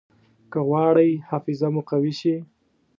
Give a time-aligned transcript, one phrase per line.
[0.51, 2.35] که غواړئ حافظه مو قوي شي.